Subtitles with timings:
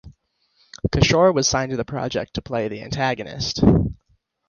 [0.91, 3.63] Kishore was signed to the project to play the antagonist.